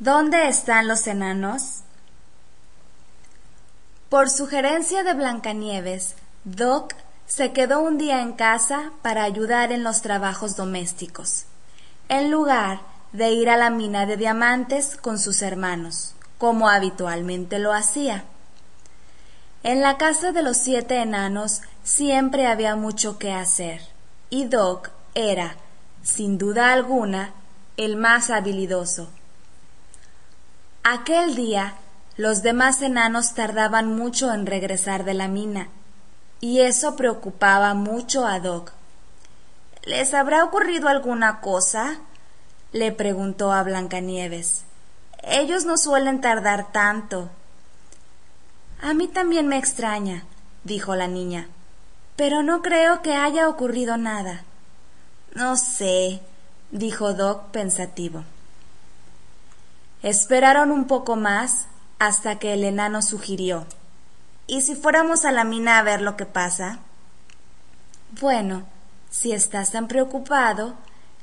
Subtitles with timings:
[0.00, 1.80] ¿Dónde están los enanos?
[4.08, 6.14] Por sugerencia de Blancanieves,
[6.44, 6.94] Doc
[7.26, 11.46] se quedó un día en casa para ayudar en los trabajos domésticos,
[12.08, 12.80] en lugar
[13.10, 18.22] de ir a la mina de diamantes con sus hermanos, como habitualmente lo hacía.
[19.64, 23.80] En la casa de los siete enanos siempre había mucho que hacer,
[24.30, 25.56] y Doc era,
[26.04, 27.32] sin duda alguna,
[27.76, 29.10] el más habilidoso.
[30.90, 31.74] Aquel día
[32.16, 35.68] los demás enanos tardaban mucho en regresar de la mina,
[36.40, 38.72] y eso preocupaba mucho a Doc.
[39.84, 41.98] ¿Les habrá ocurrido alguna cosa?
[42.72, 44.64] le preguntó a Blancanieves.
[45.24, 47.28] Ellos no suelen tardar tanto.
[48.80, 50.24] A mí también me extraña,
[50.64, 51.48] dijo la niña,
[52.16, 54.42] pero no creo que haya ocurrido nada.
[55.34, 56.22] No sé,
[56.70, 58.24] dijo Doc pensativo.
[60.02, 61.66] Esperaron un poco más
[61.98, 63.66] hasta que el enano sugirió.
[64.46, 66.78] ¿Y si fuéramos a la mina a ver lo que pasa?
[68.20, 68.64] Bueno,
[69.10, 70.74] si estás tan preocupado,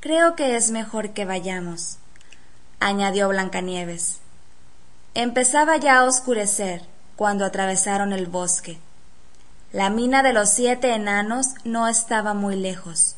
[0.00, 1.98] creo que es mejor que vayamos,
[2.80, 4.20] añadió Blancanieves.
[5.14, 6.82] Empezaba ya a oscurecer
[7.14, 8.80] cuando atravesaron el bosque.
[9.72, 13.16] La mina de los siete enanos no estaba muy lejos,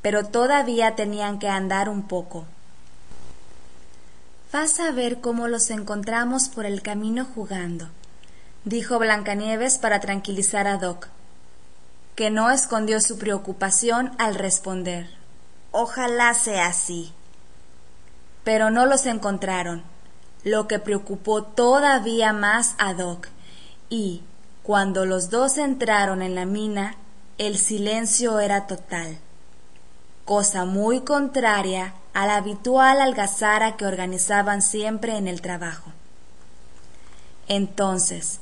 [0.00, 2.46] pero todavía tenían que andar un poco.
[4.52, 7.88] Vas a ver cómo los encontramos por el camino jugando,
[8.66, 11.08] dijo Blancanieves para tranquilizar a Doc,
[12.16, 15.08] que no escondió su preocupación al responder.
[15.70, 17.14] Ojalá sea así.
[18.44, 19.84] Pero no los encontraron,
[20.44, 23.28] lo que preocupó todavía más a Doc,
[23.88, 24.22] y,
[24.62, 26.96] cuando los dos entraron en la mina,
[27.38, 29.16] el silencio era total,
[30.26, 35.92] cosa muy contraria a la habitual algazara que organizaban siempre en el trabajo.
[37.48, 38.40] Entonces,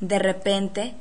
[0.00, 0.94] de repente,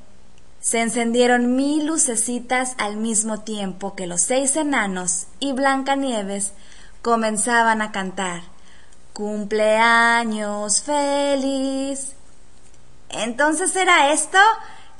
[0.59, 6.53] se encendieron mil lucecitas al mismo tiempo que los seis enanos y Blancanieves
[7.01, 8.44] comenzaban a cantar
[9.13, 12.13] Cumpleaños feliz.
[13.09, 14.38] ¿Entonces era esto?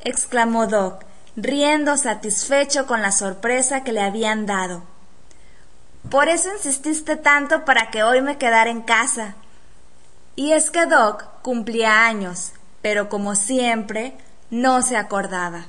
[0.04, 1.06] exclamó Doc,
[1.38, 4.84] riendo satisfecho con la sorpresa que le habían dado.
[6.12, 9.36] Por eso insististe tanto para que hoy me quedara en casa.
[10.36, 12.52] Y es que Doc cumplía años,
[12.82, 14.18] pero como siempre,
[14.50, 15.68] no se acordaba.